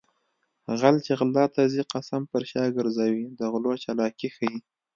غل 0.79 0.95
چې 1.05 1.11
غلا 1.19 1.45
ته 1.55 1.61
ځي 1.73 1.83
قسم 1.93 2.21
پر 2.31 2.41
شا 2.51 2.63
ګرځوي 2.77 3.23
د 3.39 3.41
غلو 3.51 3.73
چالاکي 3.83 4.29
ښيي 4.35 4.57